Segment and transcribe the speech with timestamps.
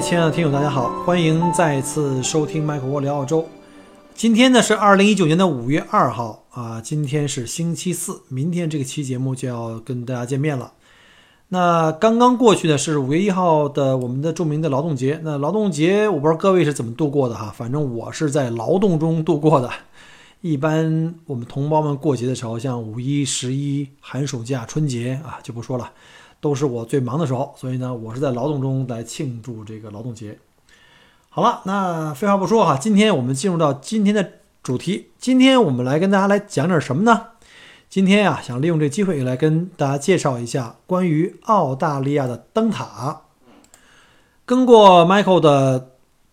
[0.00, 3.48] 亲爱的听友，大家好，欢迎再次收听麦克沃聊澳洲。
[4.14, 10.72] 今天呢是二零一九年的五月二号啊，今天是星期四，明天这个期节目就要跟大家见面了。
[11.48, 15.18] 那刚刚过去的是五月一号的我们的著名的劳动节。
[15.24, 19.70] 那劳动节我不知道各位是怎么度过的哈，反正我是在劳动中度过的。
[20.42, 25.90] 一般我们同胞们过节的时候，像五一、十一、寒暑假、春节啊，就不说了。
[26.40, 30.38] 都是我最忙的时候，所以呢，我是在劳动中来庆祝这个劳动节。
[31.28, 35.10] 好了，那废话不说哈，今天我们进入到今天的主题。
[35.18, 37.26] 今天我们来跟大家来讲点什么呢？
[37.88, 43.22] 今天呀，想利用这机会来跟大家介绍一下关于澳大利亚的灯塔。
[44.44, 45.90] 跟过 Michael 的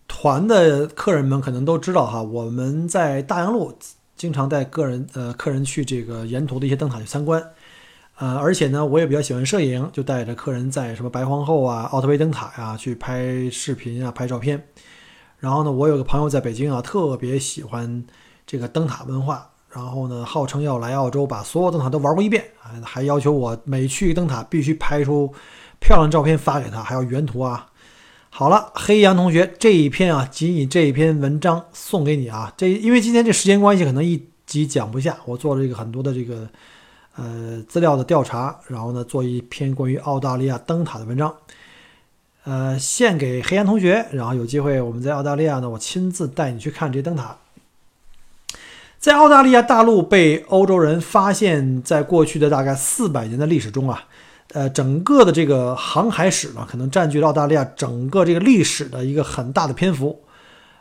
[0.08, 3.76] 团的客人们可能都知道哈，我们在大洋路
[4.16, 7.44] 经常带个人呃客人去这个沿途的一些灯塔去参观。
[8.16, 14.68] 呃，而且呢，我也比较喜欢摄影，就带着客人在什么白皇后啊、奥特威灯塔呀去拍视频啊、拍照片。
[15.40, 18.04] 然后呢，我有个朋友在北京啊，特别喜欢
[18.46, 25.34] 这个灯塔文化，然后呢，号称要来澳洲把所有灯塔都玩过一遍啊，还要求我每去灯塔必须拍出
[25.80, 27.66] 漂亮照片发给他，还要原图啊。
[28.30, 32.54] 好了，黑羊同学，这一篇啊，仅以这一篇文章送给你啊。
[32.56, 36.48] 这因为今天这时间关系，可能一集讲不下，我做了这个很多的这个。
[37.16, 41.32] 呃，资料的调查，然后呢，做一篇关于澳大利亚灯塔的文章，
[42.42, 44.04] 呃，献给黑岩同学。
[44.10, 47.36] 然后有机会我们在澳大利亚呢，我亲自带你去看这灯塔。
[48.98, 54.04] 在澳大利亚大陆被欧洲人发现，在过去的大概四百年的历史中啊，
[54.52, 60.20] 呃，整个的这个航海史呢，可能占据了澳大利亚整个这个历史的一个很大的篇幅。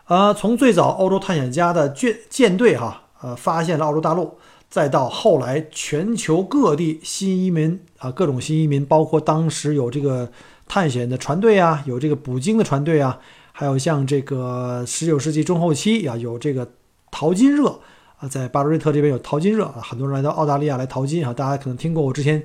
[0.07, 4.35] 呃，从最早欧洲探险家的舰舰队哈，呃，发现了澳洲大陆。
[4.73, 10.31] 再到后来，全球各地新移民啊，各种新移民，包括当时有这个
[10.67, 13.19] 探险的船队啊，有这个捕鲸的船队啊，
[13.51, 16.67] 还有像这个十九世纪中后期啊，有这个
[17.11, 17.79] 淘金热
[18.17, 22.43] 啊，在巴罗瑞特这边有淘金热啊，很多人来到澳大利亚来淘金啊，大家可能听过我之前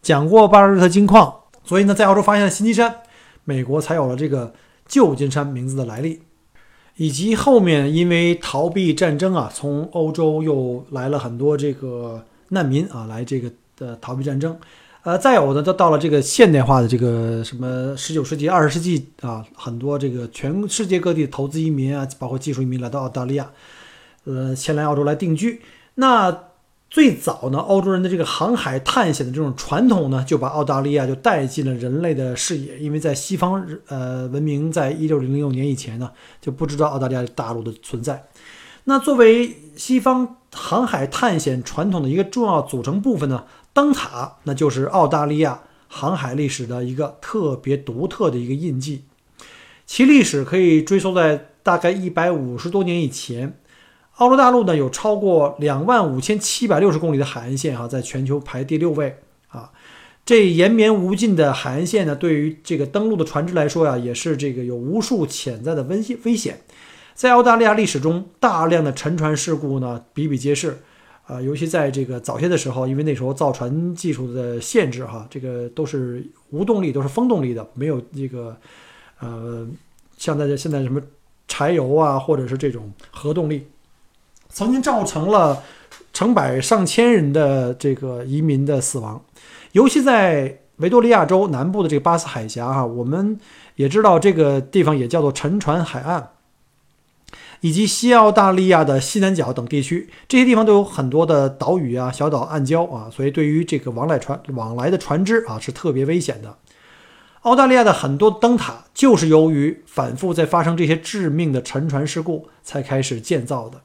[0.00, 3.02] 讲过巴罗瑞特金矿，所以呢，在澳洲发现了新金山，
[3.44, 4.54] 美国才有了这个
[4.86, 6.22] 旧金山名字的来历。
[6.98, 14.54] 以及后面因为逃避战争啊，从欧洲又来了很多这个难民啊，来这个的逃避战争，
[15.04, 23.50] 呃，再有呢，就到了这个现代化的这个什么十九世纪、二十世纪啊，很多这个全世界各地投资移民啊，包括技术移民来到澳大利亚，
[24.24, 25.62] 呃，前来澳洲来定居，
[25.94, 26.47] 那。
[26.90, 32.78] 最早呢，欧洲人的这个航海探险的这种传统呢，就把澳大利亚就带进了人类的视野。
[32.78, 36.10] 因为在西方，呃，文明在一六零六年以前呢，
[36.40, 38.28] 就不知道澳大利亚大陆的存在。
[38.84, 43.44] 那作为西方航海探险传统的一个重要组成部分呢，
[43.74, 49.04] 灯塔那就是澳大利亚航海历史的一个特别独特的一个印记。
[49.84, 53.60] 其历史可以追溯在大概一百五十多年以前。
[54.18, 59.16] 澳洲大陆呢有超过两万五千七百六十公里的海岸线，哈，在全球排第六位
[59.48, 59.70] 啊。
[60.24, 66.60] 这延绵无尽的海岸线呢，对于这个登陆的船只来说呀，也是这个有无数潜在的危险危险。
[67.14, 70.78] 在澳大利亚历史中，大量的沉船事故呢比比皆是
[71.26, 78.56] 啊，尤其在这个早些的时候，因为那时候造船技术的限制，哈，这个都是无动力，都是风动力的，没有这个
[79.20, 79.64] 呃，
[80.16, 81.00] 像在现在什么
[81.46, 83.64] 柴油啊，或者是这种核动力。
[84.48, 85.62] 曾经造成了
[86.12, 89.22] 成百上千人的这个移民的死亡，
[89.72, 93.38] 尤其在维多利亚州南部的这个巴斯海峡哈，我们
[93.76, 96.30] 也知道这个地方也叫做沉船海岸，
[97.60, 106.56] 以及西澳大利亚的西南角等地区，这些地方都有很多的岛屿啊、小岛、暗礁啊，所以对于这个往来船往来的船只啊是特别危险的。
[107.42, 113.80] 澳大利亚的很多灯塔就是由于反复在发生这些致命的沉船事故才开始建造的。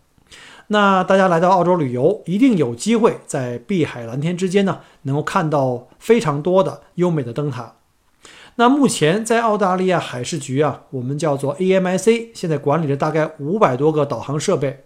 [0.74, 7.76] 那大家来到澳洲旅游，一定有机会在碧海蓝天之间呢，能够看到非常多的优美的灯塔。
[8.56, 14.86] 那目前在澳大利亚海事局啊，我们叫做 AMIC，现在管理着大概五百多个导航设备。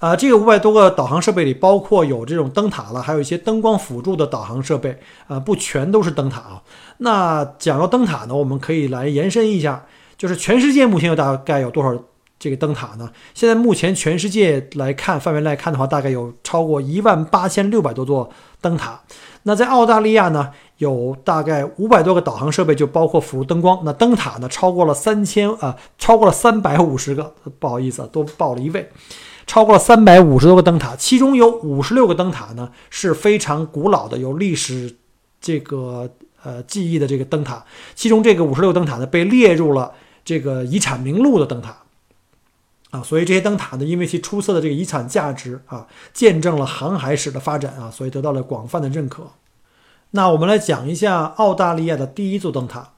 [0.00, 4.98] 呃，这个五百多个导航设备里，包括有这种灯塔了，还有一些灯光辅助的导航设备，
[5.28, 6.62] 呃，不全都是灯塔啊。
[6.98, 9.86] 那讲到灯塔呢，我们可以来延伸一下，
[10.18, 11.96] 就是全世界目前有大概有多少
[12.40, 13.12] 这个灯塔呢？
[13.34, 18.30] 现在目前全世界来看范围来看的话，大概有超过一万八千六百多座
[18.62, 18.98] 灯塔。
[19.42, 23.82] 那在澳大利亚呢，有大概五百多个导航设备，就包括辅助灯光。
[23.84, 28.90] 那灯塔呢，超过了三千啊，超过了三百五十个，不好意思啊，多报了一位。
[29.46, 34.96] 超过了三百五十多个灯塔，其中有五十六个灯塔呢是非常古老的、有历史
[35.40, 36.08] 这个
[36.42, 37.62] 呃记忆的这个灯塔。
[37.94, 39.92] 其中这个五十六灯塔呢被列入了
[40.24, 41.76] 这个遗产名录的灯塔
[42.90, 49.32] 啊，所以这些灯塔呢，因为其出色的这个遗产价值啊，见证了航海史的发展啊，所以得到了广泛的认可。
[50.10, 52.94] 那我们来讲一下澳大利亚的第一座灯塔。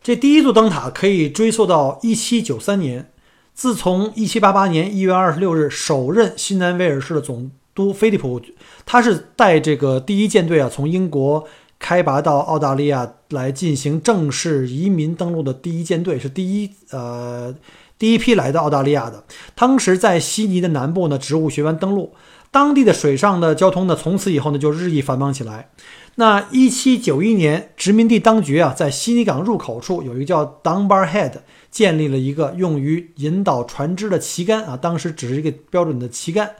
[0.00, 3.10] 这第一座灯塔可以追溯到一七九三年。
[3.52, 8.40] 自从1788年1月26日首任新南威尔士的总督菲利普，
[8.86, 11.44] 他是带这个第一舰队啊，从英国
[11.80, 17.52] 开拔到澳大利亚来进行正式移民登陆的第一舰队，是第一呃
[17.98, 19.24] 第一批来到澳大利亚的。
[19.54, 22.14] 当时在悉尼的南部呢，植物学湾登陆，
[22.50, 25.70] 当地的水上的交通呢，从此以后呢就日益繁忙起来。
[26.14, 31.32] 那1791年，殖民地当局啊，在悉尼港入口处有一个叫 Dunbar Head。
[31.70, 36.50] 建立了一个用于引导船只的旗杆啊，当时只是一个标准的旗杆。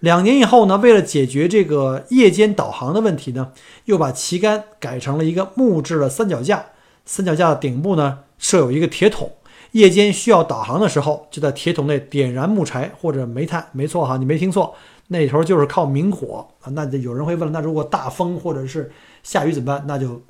[0.00, 3.52] 两年以后呢，为了解决这个夜间导航的问题呢，
[3.84, 6.66] 又把旗杆改成了一个木质的三脚架。
[7.06, 9.30] 三脚架的顶部呢设有一个铁桶，
[9.72, 13.68] 夜间需要导航的时候，就在铁桶内点燃木柴或者煤炭。
[13.72, 14.74] 没错哈，你没听错，
[15.08, 16.70] 那头就是靠明火啊。
[16.72, 18.90] 那有人会问了，那如果大风或者是
[19.22, 19.84] 下雨怎么办？
[19.86, 20.22] 那就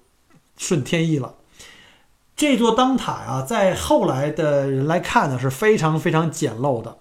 [0.57, 1.35] 顺天意了。
[2.37, 6.97] 这座灯塔啊，在后来的人来看呢，是非常非常简陋的。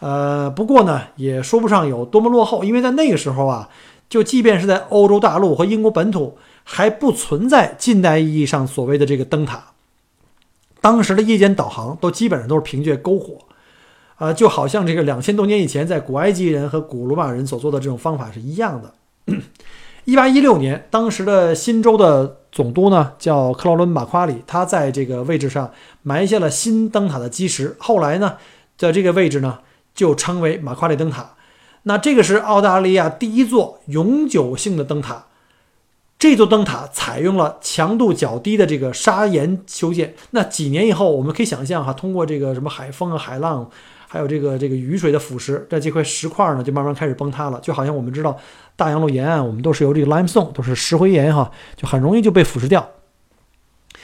[0.00, 3.68] 呃，不过呢，也说不上有多么落后，因为在那个时候啊，
[4.08, 9.69] 就即便是在欧洲大陆和英国本土，还不存在近代意义上所谓的这个灯塔。
[10.80, 13.38] 当时的夜间导航都基本上都是凭借篝火，
[14.18, 18.94] 呃，就好像这个两千多年以前在古埃及人和古罗马人所做的这种方法是一样的。
[20.04, 25.70] 一八一六年，当时的新州的总督呢叫克劳伦·马夸里，他在这个位置上
[26.02, 27.76] 埋下了新灯塔的基石。
[27.78, 28.36] 后来呢，
[28.78, 29.58] 在这个位置呢
[29.94, 31.34] 就称为马夸里灯塔。
[31.82, 35.26] 那这个是澳大利亚第一座永久性的灯塔。
[36.20, 40.14] 这座灯塔采用了强度较低的这个砂岩修建。
[40.30, 43.68] 那几年以后，我们可以想象哈，通过这个什么海风啊、海浪。
[44.12, 47.60] 还有这个这个雨水的腐蚀，在这块石块呢，就慢慢开始崩塌了。
[47.60, 48.36] 就好像我们知道
[48.74, 52.90] 大洋路沿岸，我们都是由这个 limestone，都是石灰岩哈，就很容易就被腐蚀掉。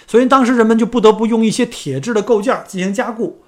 [0.07, 3.43] 所以当时人们就不得不用一些铁质的构件进行加固。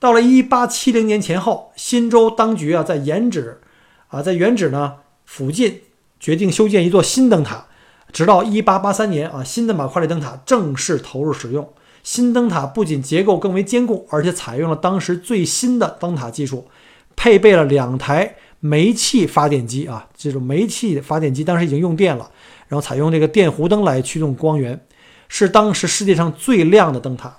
[0.00, 3.60] 到了一八七零年前后，新州当局啊，在原址
[4.08, 5.82] 啊，在原址呢附近
[6.18, 7.68] 决定修建一座新灯塔。
[8.12, 11.68] 直到一八八三年啊，新的马夸里灯塔正式投入使用。
[12.02, 16.66] 新灯塔不仅结构更为坚固，而且采用了当时最新的灯塔技术，
[17.14, 22.30] 配备了两台煤气发电机啊，这种煤气发电机当时已经用电了，
[22.68, 24.86] 然后采用这个电弧灯来驱动光源，
[25.28, 27.36] 是当时世界上最亮的灯塔。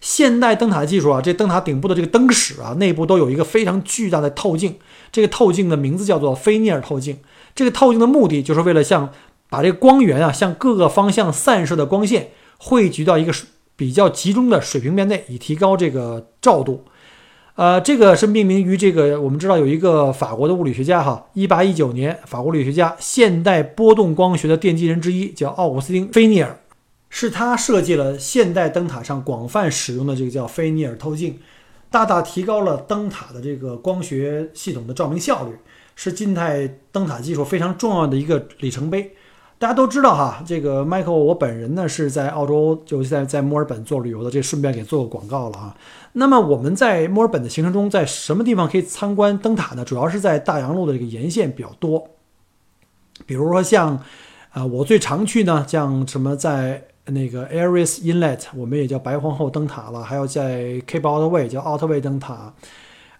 [0.00, 4.78] 现代灯塔技术啊，这灯塔顶部的这个灯室啊，内部都有一个非常巨大的透镜，
[5.10, 7.18] 这个透镜的名字叫做菲涅尔透镜。
[7.54, 9.12] 这个透镜的目的就是为了向
[9.48, 12.30] 把这个光源啊向各个方向散射的光线。
[12.64, 13.32] 汇聚到一个
[13.74, 16.84] 比较集中的水平面内，以提高这个照度。
[17.56, 26.60] 呃，这个是命名于这个，我们知道有一个法国的物理学家哈，一八一九年，法国物理学家，现代波动光学的奠基人之一，叫奥古斯丁·菲涅尔，
[27.10, 31.40] 是他设计了现代灯塔上广泛使用的这个叫菲涅尔透镜，
[31.90, 35.56] 大大提高了灯塔的这个光学系统的照明效率，
[35.94, 39.14] 是近代灯塔技术非常重要的一个里程碑。
[39.58, 45.76] 大家都知道哈，这个 Michael，我本人呢是在澳洲，就在在墨尔本做旅游的，这顺便给做个广告了啊。
[46.14, 49.84] 那么我们在墨尔本的行程中，在什么地方可以参观灯塔呢？
[49.84, 52.08] 主要是在大洋路的这个沿线比较多，
[53.24, 54.02] 比如说像，
[54.50, 62.52] 啊，我最常去呢，像什么在那个 Aries Inlet，我们也叫白皇后灯塔了，还有在 Cape Otway 叫奥特威灯塔，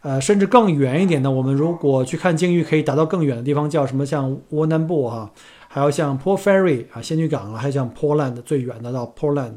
[0.03, 5.31] 呃，甚至更远一点呢，我们如果去看鲸鱼，可以达到更远的地方，叫什么像窝南部哈。
[5.69, 9.55] 还有像 Port Fairy 啊，仙女港啊，还有像 Portland 最远的到 Portland。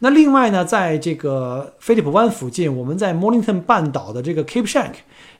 [0.00, 4.94] 那另外呢，在这个菲利普湾附近，我们在 Mornington 半岛的这个 Cape Shank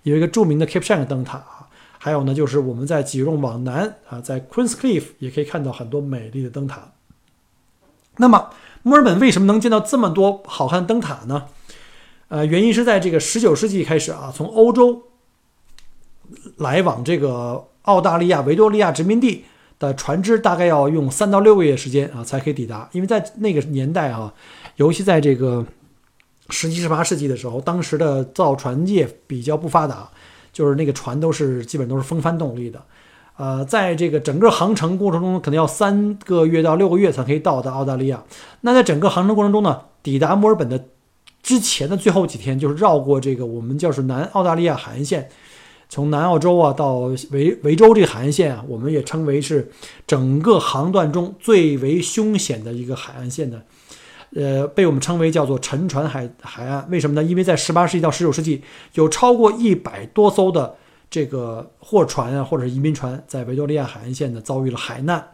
[0.04, 1.68] 有一个著名的 Cape Shank 灯塔啊。
[1.98, 6.92] 还有呢，就是我们在吉隆往南啊，在 Queens Cliff 也可以看到很多美丽的灯塔。
[8.18, 8.50] 那么
[8.82, 11.46] 墨尔本为什么能见到这么多好看的灯塔呢？
[12.28, 15.02] 呃，原因是在这个19世纪开始啊，从欧洲
[16.56, 19.45] 来往这个澳大利亚维多利亚殖民地
[19.78, 22.88] 的船只，大概要用三到六个月时间啊才可以抵达。
[22.92, 24.35] 因为在那个年代啊，
[24.75, 25.64] 尤其在这个
[26.50, 30.09] 十七、十八世纪的时候，当时的造船业比较不发达，
[30.52, 32.83] 就是那个船都是基本都是风帆动力的。
[33.37, 38.25] 呃，在这个整个航程过程中，可能要三个月到六个月才可以到达澳大利亚。
[38.62, 40.87] 那在整个航程过程中呢，抵达墨尔本的
[41.46, 45.28] 之前的最后几天，就是绕过这个我们叫是南澳大利亚海岸线，
[45.88, 46.96] 从南澳洲啊到
[47.30, 49.70] 维维州这个海岸线啊，我们也称为是
[50.08, 53.62] 整个航段中最为凶险的一个海岸线的，
[54.34, 56.84] 呃，被我们称为叫做沉船海海岸。
[56.90, 57.22] 为什么呢？
[57.22, 60.74] 因为在十八世纪到十九世纪，有超过一百多艘的。
[61.08, 65.24] 这个货船啊，或者是移民船，在维多利亚海岸线呢遭遇了海难，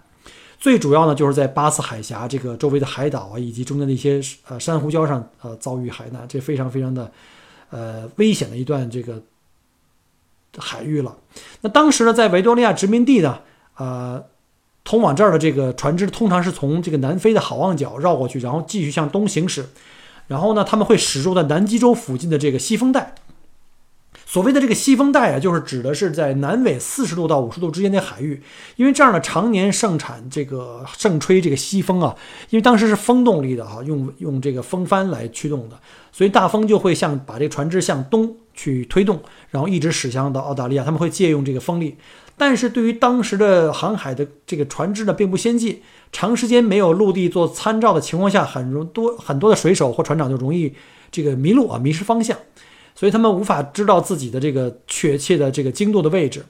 [0.63, 7.11] 最主要呢就是在巴斯海峡这个周围的海岛啊，以及中间的一些呃珊瑚礁上呃遭遇海难，这非常非常的
[7.71, 9.21] 呃危险的一段这个
[10.57, 11.17] 海域了。
[11.63, 13.41] 那当时呢，在维多利亚殖民地呢，
[13.77, 14.25] 呃，
[14.85, 19.67] 通往这儿的这个船只通常是从这个南非的好望角绕过去，然后继续向东行驶，
[20.29, 23.17] 然后呢，他们会驶入在南极洲附近的这个西风带。
[24.33, 28.43] 所谓的这个西风带啊，就是指的是在南纬四十度到五十度之间的海域，
[28.77, 32.17] 因为这样呢常年盛产这个盛吹这个西风啊，
[32.49, 35.79] 因为当时是风动力的哈，用用这个风帆来驱动的，
[36.11, 39.21] 所以大风就会向把这个船只向东去推动，
[39.51, 41.99] 然后一直驶向到澳大利亚，他们会借用这个风力。
[42.39, 50.73] 但是对于当时的航海的这个船只呢，并不先进，长时间没有陆地做参照的情况下，很容多很多的水手或船长就容易
[51.11, 52.35] 这个迷路啊，迷失方向。
[53.03, 56.41] 所以他们无法知道自己的这个确切的这个经度的位置，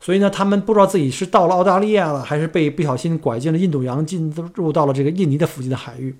[0.00, 6.12] 所以呢，他们不知道自己是到了澳大利亚了，还是被不小心拐进了印度洋，进入到了这个印尼的附近的海域。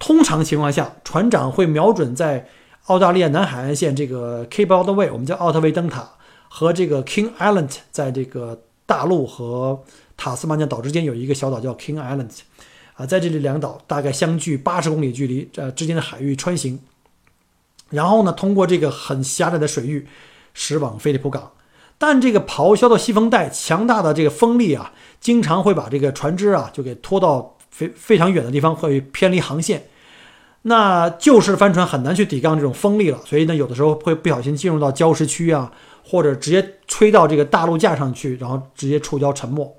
[0.00, 2.48] 通常情况下，船长会瞄准在
[2.86, 6.10] 澳大利亚南海岸线这个 Cape Otway，我们叫奥特威灯塔
[6.48, 9.84] 和这个 King Island，在这个大陆和
[10.16, 12.40] 塔斯马尼亚岛之间有一个小岛叫 King Island，
[12.94, 16.76] 啊，在这里两岛大概相距八十公里距离，呃之间的海域穿行。
[17.92, 20.06] 然后呢，通过这个很狭窄的水域，
[20.52, 21.52] 驶往菲利普港。
[21.98, 29.84] 但这个咆哮的西风带，强大的这个风力啊，经常会把这个船只啊，就给拖到非非常远的地方，会偏离航线。
[30.62, 35.70] 那旧式帆船很难去抵抗这种风力了，所以呢，有的时候会不小心进入到礁石区啊，
[36.04, 39.76] 或者直接吹到这个大陆架上去，然后直接触礁沉没。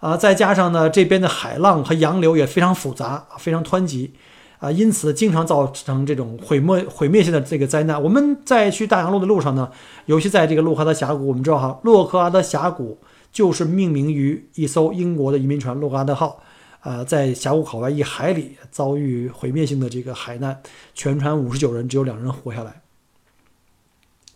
[0.00, 4.14] 啊，再加上呢，这边的海浪和洋流也非常复杂，非常湍急。
[4.62, 8.00] 啊，因此经常造成这种毁灭毁灭性的这个灾难。
[8.00, 9.68] 我们在去大洋路的路上呢，
[10.06, 12.96] 尤其在这个洛克阿德峡谷，我们知道哈，洛克阿德峡谷
[13.32, 16.40] 就是命名于一艘英国的移民船洛克阿德号，
[16.82, 20.56] 呃，在峡谷口外一海里遭遇毁灭性的这个海难，
[20.94, 22.80] 全船五十九人，只有两人活下来。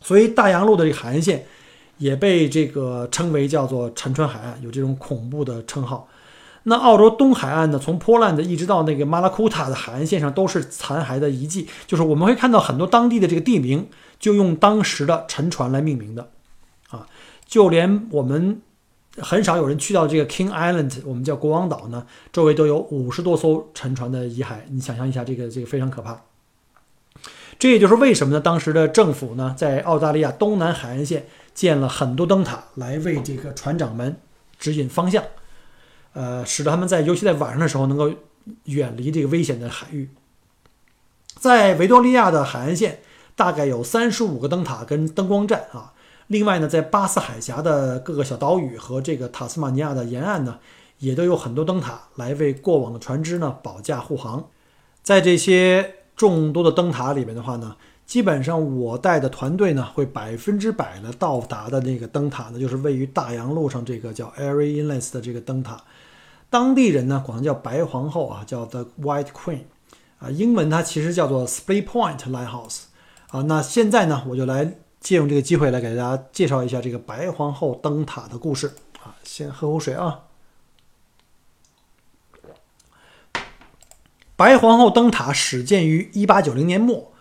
[0.01, 1.47] 所以大洋路的这个海岸线
[1.99, 6.09] 也被这个称为叫做沉船海岸，有这种恐怖的称号。
[6.69, 7.79] 那澳洲东海岸呢？
[7.79, 11.69] 从波兰的一直到那个马拉库塔的海岸线上，都是残骸的遗迹。
[11.87, 16.29] 就是我们会看到很多当地的这个地名，就用当时的沉船来命名的，
[16.91, 17.07] 啊，
[17.47, 18.61] 就连我们
[19.19, 24.57] 很少有人去到这个 King Island，我们叫国王岛呢，周围都有五十多艘沉船的遗骸。
[24.69, 26.21] 你想象一下，这个这个非常可怕。
[27.61, 28.41] 这也就是为什么呢？
[28.41, 34.17] 当时的政府呢，在澳大利亚东南海岸线建了很多灯塔，来为这个船长们
[34.59, 35.23] 指引方向。
[36.17, 38.11] 呃，使得他们在尤其在晚上的时候能够
[38.65, 40.09] 远离这个危险的海域。
[41.39, 43.01] 在维多利亚的海岸线，
[43.35, 45.93] 大概有三十五个灯塔跟灯光站啊。
[46.29, 50.59] 另外呢，在巴斯海峡的各个小岛屿和这个塔斯马尼亚的沿岸呢，
[51.01, 54.49] 也都有很多灯塔来为过往的船只呢保驾护航。
[55.03, 65.79] 在这些众多的灯塔里面的话呢，基本上我带的团队呢会百分之百的到达的那个灯塔呢，就是位于大洋路上这个叫 Airy Inlet 的这个灯塔。
[66.49, 69.63] 当地人呢管它叫白皇后啊，叫 The White Queen，
[70.19, 72.83] 啊，英文它其实叫做 Split Point Lighthouse，
[73.29, 80.21] 啊，那现在呢我就来借用这个机会来给大家介绍一下这个白皇后灯塔的故事啊，先喝口水啊。
[84.37, 87.13] 白皇后灯塔始建于1890年末，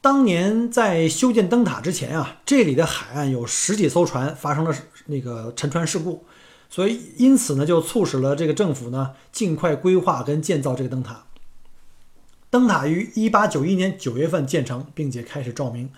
[0.00, 4.74] 当年在修建灯塔之前啊，这里的海岸有十几艘船发生了
[5.06, 6.24] 那个沉船事故。
[6.72, 11.26] 所以，因此呢，就促使了这个政府呢，尽快规划跟建造这个灯塔。
[12.48, 15.90] 灯塔于一八九一年九月份建成，并且开始照明。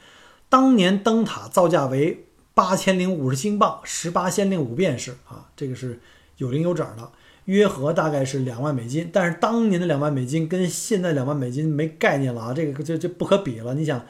[0.49, 6.01] 当年灯塔造价为八千零五十英镑，十八先令五便士啊，这个是
[6.39, 7.09] 有零有整的，
[7.45, 9.09] 约合大概是两万美金。
[9.13, 13.75] 但是当年的两万美金跟现在两万美金没概念了啊，这个这这不可比了。
[13.75, 14.05] 你想，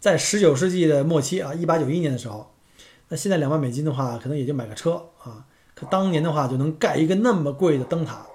[0.00, 2.52] 在十九世纪的末期啊，一八九一年的时候。
[3.10, 5.46] 那现在两万美金的话，可能也就买个车啊。
[5.88, 8.26] 当年的话，就能盖一个那么贵的灯塔。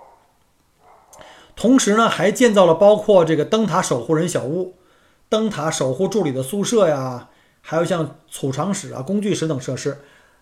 [1.56, 4.76] 同时呢，还建造了包括这个灯塔守护人小屋、
[5.30, 7.30] 灯塔守护助理的宿舍呀，
[7.62, 9.98] 还有像储藏室啊、工具室等设施。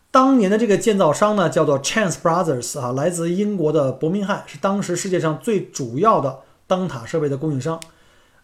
[0.10, 7.80] 当年的这个建造商呢，叫做 Chance Brothers 啊，来自英国的伯明翰，是当时世界上最主要的灯塔设备的供应商。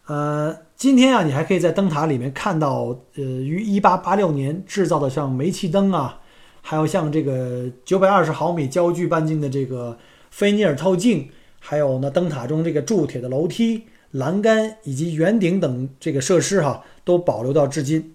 [0.06, 6.19] 呃，今天啊，你还可以在灯塔里面看到，呃，于1886年制造的像煤气灯啊，
[6.62, 9.98] 还有像这个920毫米焦距半径的这个
[10.30, 18.14] 菲涅尔透镜，还有呢，灯塔中这个铸铁的楼梯、栏杆以及圆顶等这个设施哈，都保留到至今。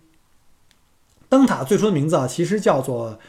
[1.30, 3.20] 灯塔最初的名字啊，其实叫做。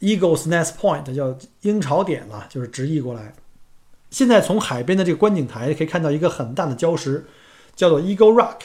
[0.00, 3.34] Eagle's Nest Point 叫鹰巢点了，就是直译过来。
[4.10, 7.26] 现在从海边的这个观景台可以看到一个很大的礁石，
[7.76, 8.60] 叫做 Eagle Rock。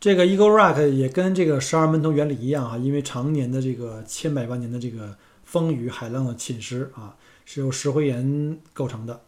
[0.00, 5.14] 这个 Eagle Rock 也跟这个十二门头原理一样啊，因为常年的这个千百万年的这个
[5.50, 9.22] 风雨海浪的侵蚀啊，是由石灰岩构成的。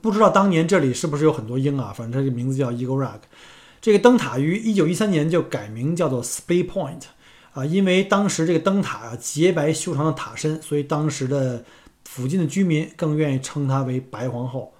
[0.00, 1.92] 不知道当年这里是不是有很多鹰啊？
[1.92, 3.22] 反正这个名字叫 Eagle Rock。
[3.80, 7.02] 这个灯塔于一九一三年就改名叫做 Spey Point。
[7.52, 11.64] 啊，因为当时这个灯塔啊洁白修长的塔身，所以当时的
[12.04, 14.72] 附近的居民更愿意称它为白皇后。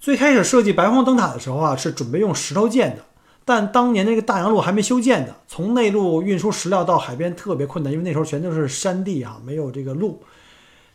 [0.00, 3.04] 最开始设计白皇灯塔的时候啊，是准备用石头建的，
[3.44, 10.22] 但当年那个大洋路还没修建的，从内陆运输石料到海边特别困难，因为那时候全都是山地啊，没有这个路。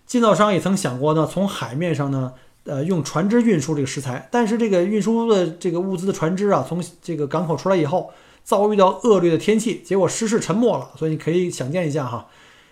[0.06, 2.34] 建造商也曾想过呢，从海面上呢，
[2.66, 8.12] 呃，用船只运输这个石材，但是这个运输的这个物资的船只啊，从这个港口出来以后。
[8.48, 10.92] 遭遇到恶劣的天气，结果失事沉没了。
[10.98, 12.28] 所以你可以想见一下哈，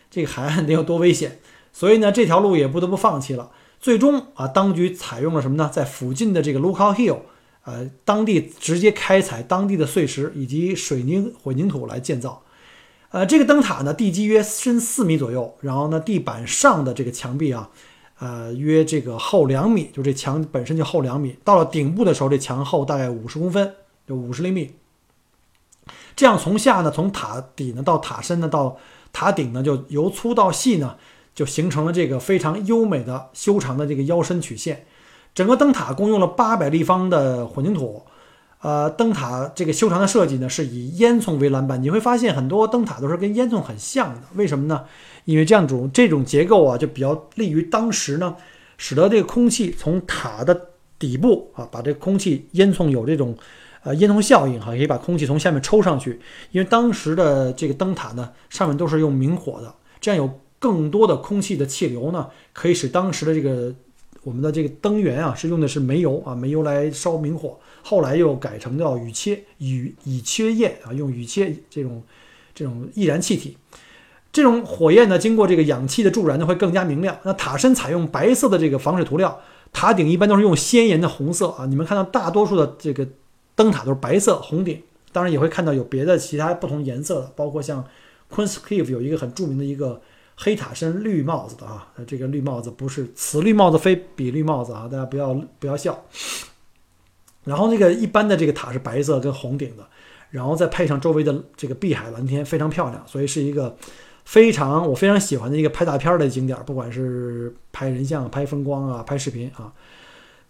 [0.10, 1.42] 这个海岸得有多危险。
[1.74, 3.52] 所以呢，这条路也不得不放弃了。
[3.82, 5.70] 最终啊，当局采用了什么呢？
[5.70, 7.18] 在附近的这个 Lookout Hill，
[7.66, 12.44] 呃，当地直接开采当地的碎石以及水泥混凝土来建造。
[13.10, 17.70] 呃，这个灯塔呢，地基约深四米左右，然后呢，地板上的这个墙壁啊，
[18.20, 21.38] 呃，约这个厚两米，就这墙本身就厚两米。
[21.44, 23.74] 到了顶部的时候，这墙厚大概五十公分，
[24.08, 24.72] 就五十厘米。
[26.16, 28.78] 这样从下呢，从塔底呢到塔身呢到
[29.12, 30.98] 塔顶呢，就由粗到细呢，
[31.34, 34.86] 就形成了这个非常优美的修长的这个腰身曲线。
[35.36, 38.02] 整个灯塔共用了八百立方的混凝土，
[38.62, 41.84] 呃，灯塔这个修长的设计呢，是以烟囱为栏板。
[41.84, 44.86] 你会发现很多灯塔都是跟烟囱很像的，为什么呢？
[45.26, 48.36] 因为这样种这种结构啊，就比较利于当时呢，
[48.78, 53.38] 使得这个空气从塔的底部啊，把这空气烟囱有这种。
[53.84, 56.20] 呃，烟囱效应哈，可以把空气从下面抽上去。
[56.50, 59.72] 因为当时的这个灯塔呢，上面都是用明火的，
[60.02, 63.72] 这样有更多的空气的气流呢，可以使当时的这个
[64.26, 67.58] 我们的这个灯源啊，是用的是煤油啊，煤油来烧明火。
[67.82, 72.04] 后来又改成叫乙炔乙乙炔焰啊，用乙炔这种
[72.54, 73.56] 这种易燃气体。
[74.34, 77.18] 这种火焰呢，经过这个氧气的助燃呢，会更加明亮。
[77.24, 79.40] 那塔身采用白色的这个防水涂料，
[79.72, 81.66] 塔顶一般都是用鲜艳的红色啊。
[81.68, 83.08] 你们看到大多数的这个。
[83.58, 84.82] 灯塔都是白色红顶，
[85.14, 87.82] 当然也会看到有别的其他不同颜色的，包括像
[88.30, 90.02] Queen's Cliff 有一个很著名的一个
[90.36, 96.06] 黑塔身绿帽子的啊，这个绿帽子不是此绿帽子非彼绿帽子啊，大家不要不要笑。
[97.44, 99.88] 然后那个一般的这个塔是白色跟红顶的，
[100.32, 103.78] 然后再配上周围的这个碧海蓝天，非常漂亮，所以是一个
[104.26, 109.72] 非常我非常喜欢的一个拍大片的景点，不管是拍人像、拍风光啊、拍视频啊。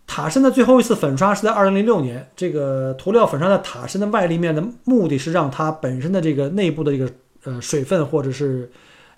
[0.07, 2.29] 塔身的最后一次粉刷是在二零零六年。
[2.35, 7.11] 这个涂料粉刷在塔身的外立面的目的是让它本身的这个内部的这个
[7.43, 8.71] 呃水分或者是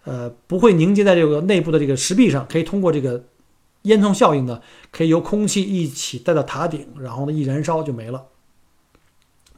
[0.08, 3.26] 呃不会凝结在这个内部的这个石壁上，可以通过这个
[3.82, 8.24] 烟囱效应呢，可以由空气一起带到塔顶，然后呢一燃烧就没了。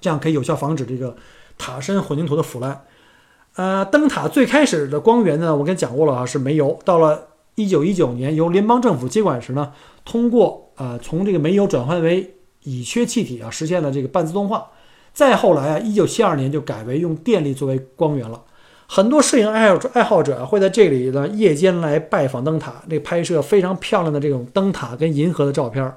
[0.01, 1.15] 这样可以有效防止这个
[1.57, 2.85] 塔身混凝土的腐烂。
[3.55, 6.79] 呃，灯塔最开始的光源呢，我跟你讲过了啊，是煤油。
[6.83, 14.67] 到了一九一九年由联邦政府接管时呢，通过呃，从这个煤油转换为乙炔气体啊，实现了这个半自动化。
[15.13, 18.41] 再后来啊，一九七二年就改为用电力作为光源了。
[18.91, 25.95] 很多摄影爱好爱好者会在这里呢夜间来拜访灯塔，那拍摄非常漂亮的这种灯塔跟银河的照片儿。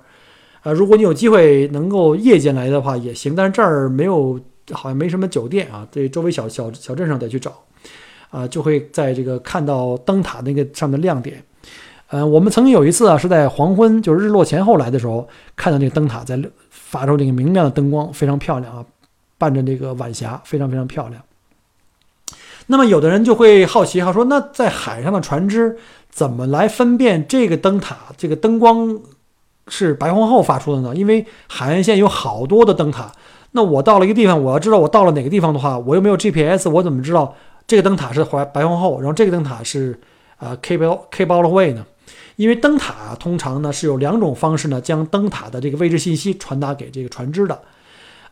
[0.60, 4.38] 啊，如果你有机会能够夜间来的话也行，但是这儿没有，
[4.72, 7.52] 好像没什么酒店啊，这周围小小小镇上得去找。
[8.28, 11.42] 啊，就会在这个看到灯塔那个上面亮点。
[12.10, 15.26] 嗯，我们曾经有一次啊，是在黄昏，就是日落前后来的时候，
[15.56, 18.84] 看到那个灯塔在发出这个明亮的灯光，非常漂亮啊，
[19.38, 21.22] 伴着那个晚霞，非常非常漂亮。
[22.72, 25.76] 那么有的人就会好奇哈，说那在海上的船只
[26.08, 28.98] 怎么来分辨这个灯塔这个灯光
[29.68, 30.96] 是白皇后发出的呢？
[30.96, 33.12] 因为海岸线有好多的灯塔，
[33.50, 37.34] 那我到了一个地方，我要知道我到了哪个地方的话，我又没有 GPS，我怎么知道？
[37.66, 40.00] 这个灯塔是白白皇后，然后这个灯塔是
[40.38, 41.84] 呃 Cape Cape o l w a y 呢？
[42.36, 47.60] 因为灯塔通常呢是有两种方式呢，将灯塔的这个位置信息传达给这个船只的。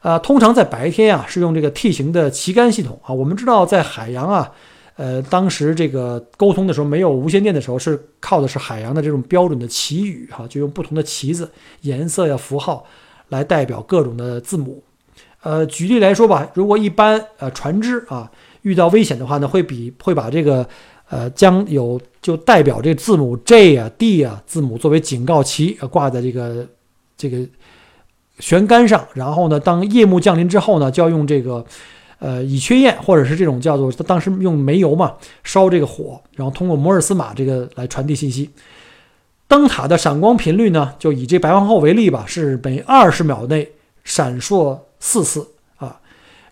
[0.03, 3.13] 呃，通常在白天啊是用这个 T 型的旗杆系统啊。
[3.13, 4.51] 我们知道在海洋啊，
[4.97, 11.51] 呃，当时这个沟通的时候没有无线电的时候，是靠的是海洋的这种标准的旗语哈，就用不同的旗子
[11.83, 12.87] 颜色呀符号
[13.29, 14.83] 来代表各种的字母。
[15.43, 18.31] 呃，举例来说吧，如果一般呃船只啊
[18.63, 20.67] 遇到危险的话呢，会比会把这个
[21.11, 26.67] 呃将有就代表这个字母 J 啊 D 啊字母作为警告旗挂在这个
[27.19, 27.47] 这个。
[28.40, 31.64] 悬杆上，然后呢，当夜幕降临之后呢，就要用这个，
[32.18, 35.12] 呃，乙炔焰或者是这种叫做当时用煤油嘛，
[35.44, 38.50] 烧这个火，然后通过摩尔斯码这个来传递信息。
[39.46, 43.70] 灯塔的闪光频率呢，就以这白皇后为例吧，是每二十秒内
[44.05, 46.00] 闪烁四次啊。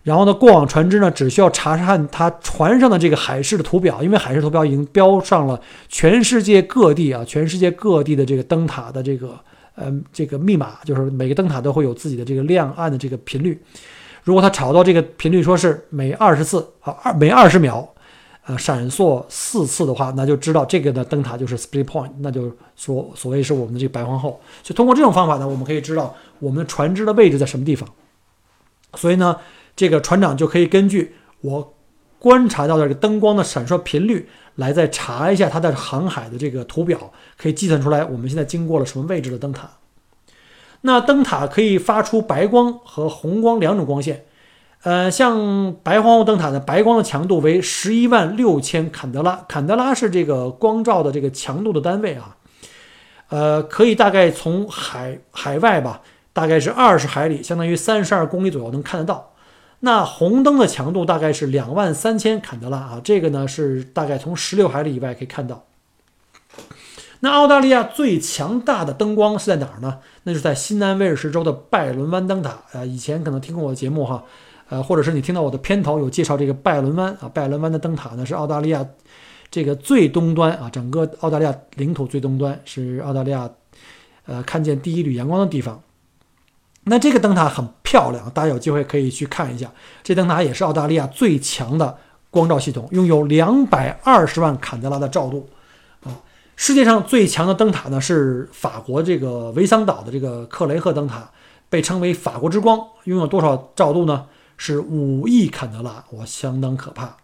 [0.03, 9.39] 然后呢，过往船只呢，只需要查看它船上的这个海事的图表，因为海事图表已经标上了全世界各地啊，全世界各地的这个灯塔的这个。
[9.81, 13.57] 嗯，这个密码就是每个灯塔都会有自己的这个亮暗的这个频率。
[14.23, 17.87] 如果它找到这个频率，说是每二十次啊，二每二十秒，
[18.45, 24.39] 呃，闪烁四次的话，那就知道这个的灯塔就是 split point，那就说所谓是我们的这个白皇后。
[24.61, 27.89] 就通过这种方法呢，我们可以知道我们的船只的位置在什么地方。
[28.95, 29.37] 所以呢，
[29.75, 31.73] 这个船长就可以根据我
[32.19, 34.29] 观察到的这个灯光的闪烁频率。
[34.55, 39.69] 来再查一下它的航海的这个图表，可以计算出来我们现在经过了什么位置的灯塔。
[40.81, 44.25] 那灯塔可以发出白光和红光两种光线。
[44.83, 52.35] 呃，像白皇后灯塔的白光的强度为十一万六千坎德拉，坎德拉是这个光照的这个强度的单位啊。
[53.29, 56.01] 呃，可以大概从海海外吧，
[56.33, 59.31] 大概是二十海里，相当于三十二公里左右能看得到。
[59.81, 65.63] 那红灯的强度大概是两万三千坎德拉啊，这个呢是大概从十六海里以外可以看到。
[67.21, 69.99] 那澳大利亚最强大的灯光是在哪儿呢？
[70.23, 72.85] 那就是在新南威尔士州的拜伦湾灯塔啊。
[72.85, 74.23] 以前可能听过我的节目哈，
[74.69, 77.29] 呃，或者是你听到我的片头有介绍这个拜伦湾啊。
[77.33, 78.85] 拜伦湾的灯塔呢是澳大利亚
[79.51, 83.49] 这个最东端啊，整个澳大利亚领土最东端，是澳大利亚
[84.25, 85.81] 呃看见第一缕阳光的地方。
[86.89, 89.71] 那这个灯塔很漂亮，大家有机会可以去看一下。
[90.03, 91.95] 这灯塔也是澳大利亚最强的
[92.29, 95.47] 光照系统，拥有两百二十万坎德拉的照度
[96.03, 96.19] 啊。
[96.55, 101.29] 世界上最强的灯塔呢是法国这个维桑岛的这个克雷赫灯塔，
[101.69, 104.25] 被称为法国之光，拥有多少照度呢？
[104.57, 107.15] 是五亿坎德拉，哇，相当可怕。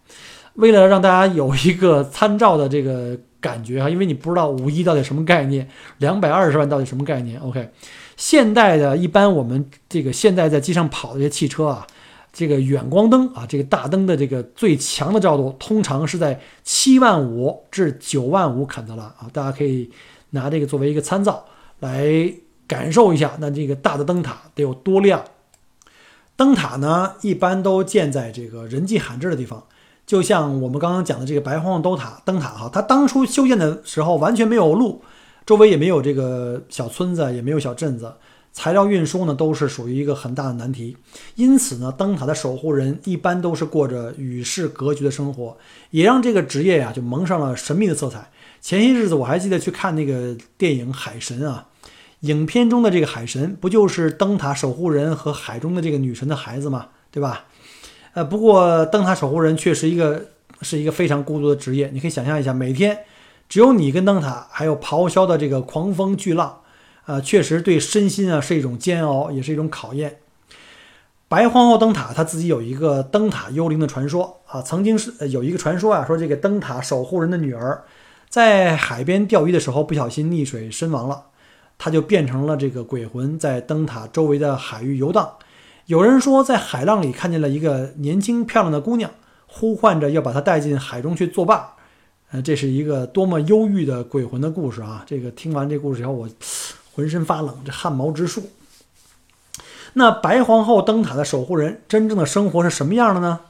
[0.54, 7.70] 为了让大家有一个参照的这个感觉哈，因为你不知道五亿到底什么概念，两百二十万到底什么概念？OK。
[8.16, 11.86] 现代的一般，我们这个现在在街上跑的这些汽车啊，
[12.32, 19.90] 这个远光灯啊，这个大灯的这个最强的照度，通常是在七万五至九万五坎德拉啊，大家可以
[20.30, 21.44] 拿这个作为一个参照
[21.80, 22.32] 来
[22.66, 25.22] 感受一下，那这个大的灯塔得有多亮？
[26.36, 29.64] 灯塔呢，一般都建在这个人迹罕至的地方，
[30.06, 35.02] 就像我们刚刚讲的这个白皇后灯塔，灯塔哈，它当初修建的时候完全没有路。
[35.46, 38.12] 周围也没有这个小村子，也没有小镇子，
[38.52, 40.96] 材料运输呢都是属于一个很大的难题。
[41.36, 45.56] 因此呢，灯塔的守护人一般都是过着与世隔绝的生活，
[45.90, 48.28] 也让这个职业呀就蒙上了神秘的色彩。
[48.60, 51.68] 前些日子我还记得去看那个电影《海神》啊，
[52.20, 56.88] 影片中的这个海神不就是灯塔守护人和海中的这个女神的孩子吗？
[57.12, 57.44] 对吧？
[58.14, 60.26] 呃，不过灯塔守护人却是一个
[60.62, 61.88] 是一个非常孤独的职业。
[61.92, 62.98] 你可以想象一下，每天。
[63.48, 66.60] 只有你跟灯塔，还有咆哮的这个狂风巨浪，
[67.04, 70.18] 啊，确实对身心啊是一种煎熬，也是一种考验。
[71.28, 77.82] 白皇后灯塔它自己有一个灯塔幽灵的传说啊，曾经是有一个传说啊，说这个灯塔守护人的女儿
[78.28, 81.26] 在海边钓鱼的时候不小心溺水身亡了，
[81.78, 85.32] 她就变成了这个鬼魂，在灯塔周围的海域游荡。
[85.86, 89.10] 有人说在海浪里看见了一个年轻漂亮的姑娘，
[89.46, 91.64] 呼唤着要把她带进海中去作伴。
[92.32, 95.04] 呃，这是一个多么忧郁的鬼魂的故事啊！
[95.06, 96.28] 这个听完这故事以后，我
[96.92, 98.42] 浑身发冷，这汗毛直竖。
[99.92, 103.40] 那白皇后灯塔的守护人真正的生活是什么样的呢？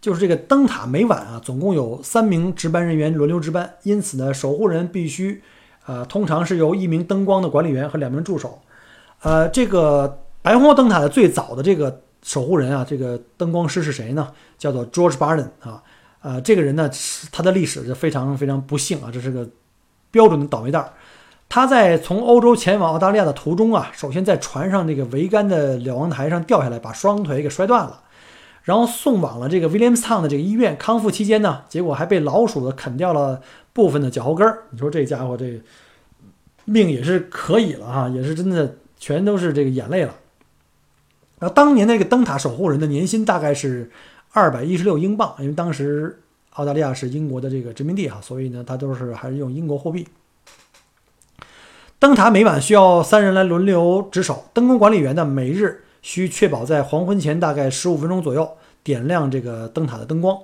[0.00, 5.40] 就是这个灯塔每晚啊，总共有三名值班人员轮流值班，因此呢，守护人必须，
[5.86, 8.60] 呃，通常是由一名灯光的管理员和两名助手。
[9.22, 14.30] 呃，这个白皇后灯塔的最早的这个守护人啊，这个灯光师是谁呢？
[14.58, 15.82] 叫做 George Barton 啊。
[16.24, 16.90] 呃，这个人呢，
[17.30, 19.46] 他的历史是非常非常不幸啊，这是个
[20.10, 20.90] 标准的倒霉蛋儿。
[21.50, 28.00] 他在从欧洲前往澳大利亚的途中啊，首先在船上这个桅杆的瞭望台上掉下来，把双腿给摔断了。
[28.62, 33.42] 然后送往了这个 Williamstown 的这个医院康复期间呢，结果还被老鼠的啃掉了
[33.74, 34.62] 部分的脚后跟儿。
[34.70, 35.60] 你说这家伙这
[36.64, 40.14] 命也是可以了哈，也是真的全都是这个眼泪了。
[41.38, 43.90] 然后当年那个灯塔守护人的年薪大概是
[44.34, 46.20] 二百一十六英镑，因为当时
[46.54, 50.04] 澳大利亚是英国的这个殖民地哈，所以呢，他都是还是用英国货币。
[52.00, 60.36] 灯塔每晚需要三人来轮流值守，灯光管理员呢每日需确保在黄昏前大概十五分钟左右点亮这个灯塔的灯光，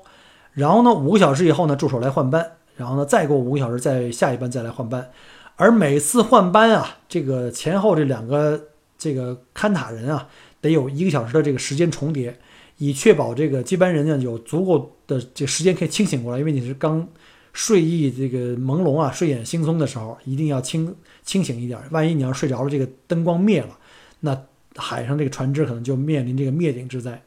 [0.53, 5.11] 然后呢五个小时以后呢助手来换班，然后呢再过五个小时再下一班再来换班，
[5.57, 10.29] 而每次换班啊，这个前后这两个这个看塔人啊
[10.61, 12.39] 得有一个小时的这个时间重叠，
[12.81, 17.07] 以确保这个接班人呢有足够的这时间可以清醒过来，因为你是刚。
[17.53, 21.77] 睡意这个朦胧啊，睡眼惺忪的时候，一定要清清醒一点。
[21.91, 23.77] 万一你要睡着了，这个灯光灭了，
[24.21, 24.41] 那
[24.77, 27.21] 海上这个船只可能就面临这个灭顶之灾。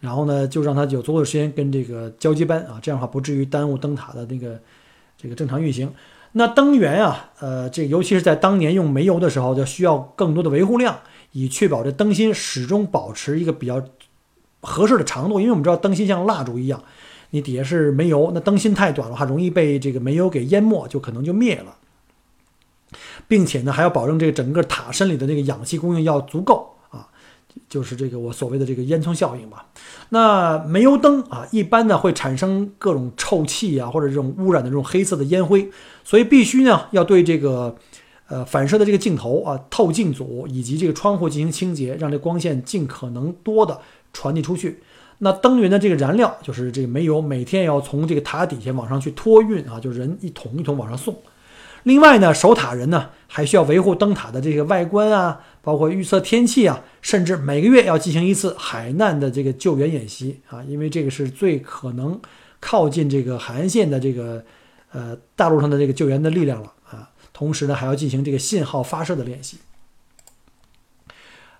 [0.00, 4.60] 然后呢，就让他有足够的时间跟这个交接班啊，这样的话不至于耽误灯塔的那个
[5.16, 5.90] 这个正常运行。
[6.32, 11.00] 那灯源啊，呃，这尤其是在当年用煤油的时候，就需要更多的维护量，
[11.32, 13.82] 以确保这灯芯始终保持一个比较
[14.60, 15.40] 合适的长度。
[15.40, 16.82] 因为我们知道灯芯像蜡烛一样。
[17.30, 21.76] 你底下是煤油，那灯芯太短的话，容易被这个煤油给淹没，就可能就灭了，
[23.26, 27.06] 并且呢，还要保证这个整个塔身里的这个氧气供应要足够啊，
[27.68, 29.66] 就是这个我所谓的这个烟囱效应吧。
[30.08, 35.70] 那煤油灯啊，一般呢会产生各种臭气啊，或者这种污染的这种黑色的烟灰，
[36.04, 37.76] 所以必须呢要对这个
[38.28, 43.78] 呃反射的这个镜头啊、透镜组以及这个窗户进行清洁，让这光线尽可能多的
[44.18, 44.80] 传递出去。
[45.18, 51.16] 那灯源的这个燃料就是这个煤油，每天要从这个塔底下往上去托运啊，就是人一桶一桶往上送。
[51.84, 62.20] 另外呢，守塔人呢还需要维护灯塔的这个外观啊，包括预测天气啊，甚至每个月要进行一次海难的这个救援演习啊，因为这个是最可能
[62.58, 64.44] 靠近这个海岸线的这个
[64.90, 67.08] 呃大陆上的这个救援的力量了啊。
[67.32, 69.58] 同时呢，还要进行这个信号发射的练习。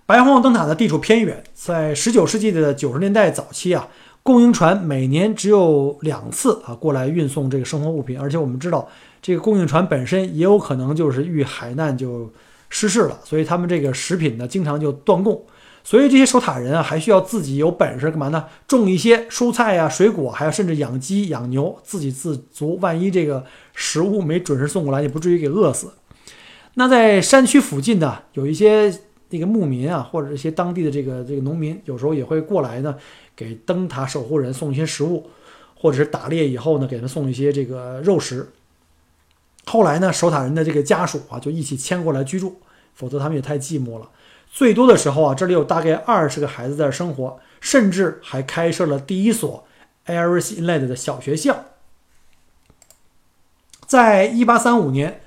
[0.09, 3.87] 白皇后灯塔的地处偏远，在十九世纪的九十年代早期啊，
[4.23, 8.89] 供应船每年只有两次啊过来运送这个生活物品，而且我们知道
[9.21, 12.33] 这个供应船本身也有可能就是遇海难就
[12.69, 15.39] 失事了，所以他们这个食品呢经常就断供，
[15.83, 18.45] 所以这些守塔人啊还需要自己有本事干嘛呢？
[18.67, 22.79] 种一些蔬菜呀、水果，还有甚至养鸡、养牛，自给自足。
[22.81, 23.45] 万一这个
[23.75, 25.91] 食物没准时送过来，也不至于给饿死。
[26.73, 28.91] 那在山区附近呢，有一些。
[29.31, 32.97] 那个牧民啊，或者一些当地的这个这个农民，有时候也会过来呢，
[33.35, 35.29] 给灯塔守护人送一些食物，
[35.75, 38.49] 或者是打猎以后呢，给他送一些这个肉食。
[39.65, 42.59] 后来呢，守塔人的这个家属啊，就一起迁过来居住，
[42.95, 44.09] 否则他们也太寂寞了。
[44.51, 49.63] 最多的时候啊，这里有大概二十个孩子在生活，甚至还开设了第一所
[50.07, 51.65] Aris Inlet 的小学校。
[53.85, 55.21] 在一八三五年。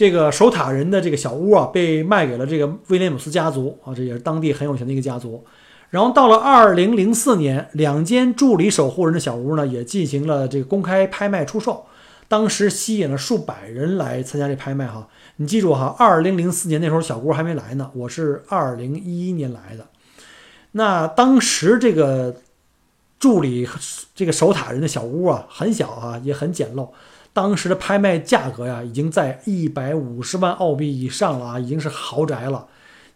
[0.00, 5.44] 这个守塔人的这个小屋啊，被卖给了这个威廉姆斯家族啊，这也是当地很有钱的一个家族。
[5.90, 11.84] 然后到了二零零四年，两间助理守护人的小屋呢，也进行了这个公开拍卖出售，
[12.28, 15.06] 当时吸引了数百人来参加这拍卖哈。
[15.36, 19.84] 你记住哈，二零零四年那时候小屋还没来呢，我是二零一一年来的。
[20.72, 22.36] 那当时这个
[23.18, 23.68] 助理
[24.14, 26.88] 这个守塔人的小屋啊，很小啊，也很简陋。
[27.32, 32.66] 当时的拍卖价格呀，已经在一百五十万澳币以上了啊，已经是豪宅了。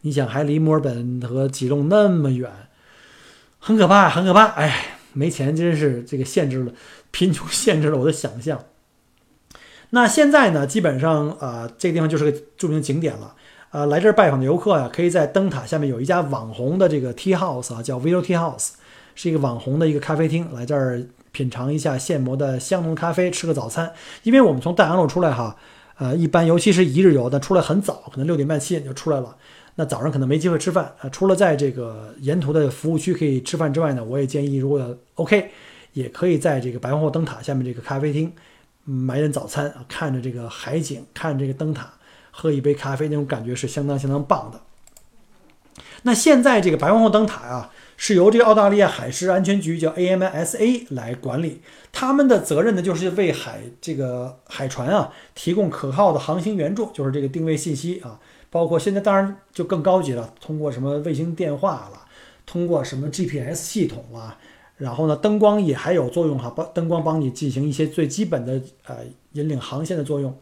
[0.03, 2.51] 你想，还离墨尔本和吉隆那么远，
[3.59, 4.45] 很可怕，很可怕。
[4.45, 6.73] 哎，没钱真是这个限制了，
[7.11, 8.65] 贫穷限制了我的想象。
[9.91, 13.35] 那现在呢，基本上啊，这个地方就是个著名景点了。
[13.71, 18.73] 呃，来这儿拜访的游客呀，可以在灯塔下面有一家网红的这个 tea house 啊，叫 View Tea House，
[19.15, 21.03] 是一个网红的一个咖啡厅，来这儿。
[21.35, 23.93] 品尝一下现磨的香浓咖啡，吃个早餐。
[24.23, 25.57] 因为我们从大洋路出来哈，
[25.99, 29.37] 呃，一般尤其是一日游的出来很早，可能六点半七点就出来了。
[29.75, 31.09] 那早上可能没机会吃饭啊。
[31.11, 35.51] 除了在这个沿途的服务区可以吃饭之外呢，我也建议如果 OK，
[35.93, 38.33] 也可以在这个白皇后灯塔下面这个咖啡厅
[38.85, 41.93] 买点早餐啊，看着这个海景，看这个灯塔，
[42.31, 44.61] 喝一杯咖啡，那种感觉是相当相当棒的。
[46.03, 47.73] 那现在这个白皇后灯塔啊。
[47.97, 51.61] 是由这个澳大利亚海事安全局叫 AMSA 来管理，
[51.93, 58.19] 他们的责任呢，就是为海这个海船啊提供可靠的航行援助，就是这个定位信息啊，
[58.51, 62.01] 包括现在当然就更高级了，通过什么卫星电话了，
[62.45, 64.37] 通过什么 GPS 系统了，
[64.77, 68.97] 然后呢，灯光也还有作用哈，帮灯光帮你进行一些最基本的呃
[69.33, 70.37] 引领航线的作用，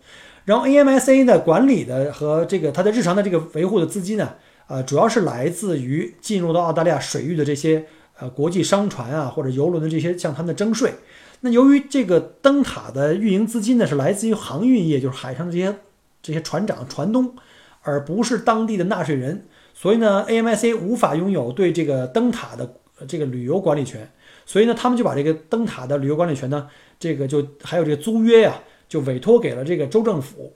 [0.47, 4.35] 然后 AMSA 的管理的和这个它的日常的这个维护的资金呢。
[4.69, 7.87] 呃，主要是来自于进入到澳大利亚水域的这些
[8.19, 10.95] 呃国际商船啊或者游轮的这些向他们的征税。
[11.41, 15.77] 那由于这个灯塔的运营资金呢是来自于航运业，就是海上的这些
[16.23, 17.35] 这些船长、船东，
[17.83, 22.77] 而不是当地的纳税人，所以呢，AMIC 无法拥有对这个灯塔的
[23.09, 24.09] 这个旅游管理权。
[24.47, 30.53] 所以呢，他们就把这个灯塔的旅游管理权呢，这个就还有这个租约呀，就委托给了这个州政府。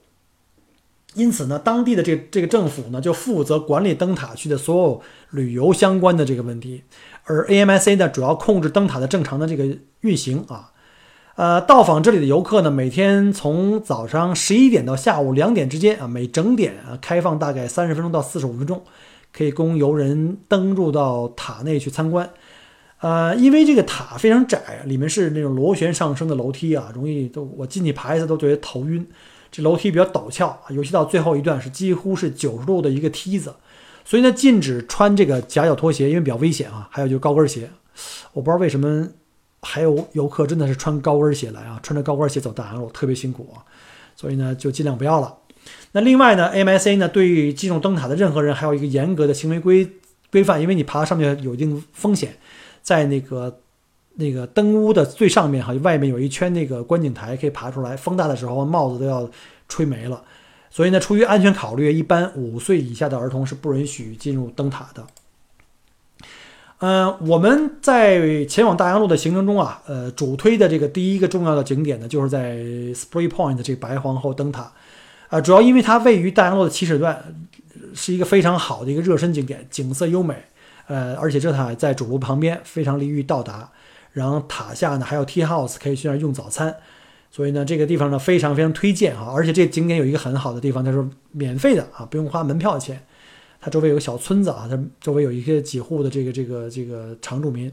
[1.16, 5.00] 因此呢，当地的这这个政府呢，就负责管理灯塔区的所有
[5.30, 6.82] 旅游相关的这个问题，
[7.24, 10.72] 而 AMIC 呢，主要控制灯塔的正常的这个运行啊。
[11.36, 18.82] 呃，到访这里的游客呢，每天从早上十一点到下午两点之间啊，每整点啊开放大概三十分钟到四十五分钟，
[19.32, 22.30] 可以供游人登入到塔内去参观。
[23.00, 29.06] 呃，因为这个塔非常窄，里面是那种螺旋上升的楼梯啊，容易都我进去爬一次都觉得头晕。
[29.50, 33.54] 这楼梯比较陡峭啊，尤其到最后一段是几乎是九十度的一个梯子，
[34.04, 36.88] 所以呢，禁止穿这个夹脚拖鞋，因为比较危险啊。
[36.90, 37.70] 还有就是高跟鞋，
[38.32, 39.08] 我不知道为什么。
[39.62, 43.64] 还有游客真的是穿高跟鞋来啊，穿着高跟鞋走大路特别辛苦啊，
[44.14, 45.34] 所以呢就尽量不要了。
[45.90, 49.90] 那另外呢，AMIC 呢对于进入灯塔的任何人还有一个严格的行为规
[50.30, 52.36] 规范，因为你爬上面有一定风险，
[52.80, 53.58] 在那个
[54.16, 59.28] 那个灯屋的最上面哈，外面有一圈那个观景台可以爬出来，风大的时候帽子都要
[59.68, 60.22] 吹没了。
[60.70, 65.06] 所以呢，出于安全考虑，一般五岁以下的儿童是不允许进入灯塔的。
[66.80, 72.56] 嗯，我们在前往大洋路的行程中啊，呃，主推的这个第一个重要的景点呢，就是在
[72.94, 74.70] Spray Point 这个白皇后灯塔，
[75.28, 77.34] 啊，主要因为它位于大洋路的起始段，
[77.94, 80.34] 是一个非常好的一个热身景点，景色优美，
[80.86, 83.70] 呃，而且这塔在主路旁边，非常利于到达。
[84.16, 86.74] 然后塔下呢还有 Tea House 可以去那儿用早餐，
[87.30, 92.98] 所以呢这个地方呢非常非常推荐啊，而且这景点有一个很好的地方，它是免费的啊，不用花门票钱。
[93.60, 97.70] 它周围有个小村子啊，它周围有一些几户的这个这个这个常住民。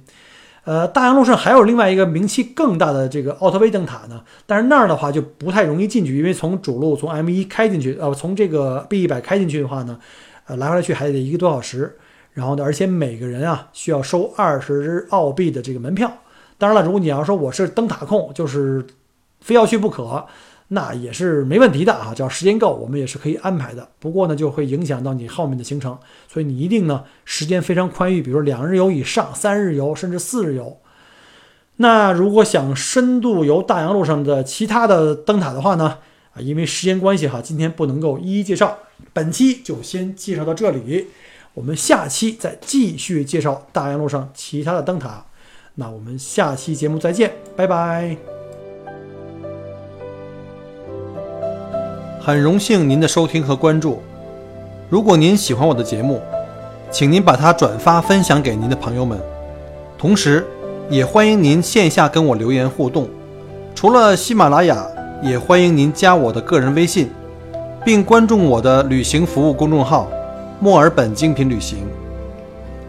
[0.65, 9.97] 呃，大洋路上还有另外一个名气更大的这个奥特威灯塔呢，但是那儿的话就不太容易进去，因为从主路从 M 一开进去，呃，从这个 B 一百开进去的话呢，
[10.47, 11.97] 呃，来回来去还得一个多小时。
[12.34, 16.12] 然后呢，而且每个人啊需要收二十澳币的这个门票。
[16.57, 18.85] 当然了，如果你要说我是灯塔控，就是
[19.41, 20.25] 非要去不可。
[20.69, 23.87] 那也是没问题的啊，只要时间够，我们也是可以安排的。
[23.99, 25.95] 不过呢，就会影响到你后面的行程，
[26.27, 30.77] 所以你一定呢时间非常宽裕，比如两日游以上、三日游甚至四日游。
[31.75, 35.99] 那如果想深度游大洋路上的其他的灯塔的话呢，
[36.33, 38.79] 啊，因为时间关系哈，今天不能够一一介绍，
[39.11, 41.07] 本期就先介绍到这里，
[41.53, 45.25] 我们下期再继续介绍大洋路上其他的灯塔。
[45.75, 48.15] 那我们下期节目再见，拜拜。
[52.21, 53.99] 很荣幸您的收听和关注。
[54.88, 56.21] 如果您喜欢我的节目，
[56.91, 59.19] 请您把它转发分享给您的朋友们。
[59.97, 60.45] 同时，
[60.91, 63.09] 也欢迎您线下跟我留言互动。
[63.73, 64.88] 除了喜马拉雅，
[65.23, 67.09] 也欢迎您加我的个人微信，
[67.83, 70.07] 并关注我的旅行服务公众号
[70.62, 71.79] “墨尔本精品旅行”。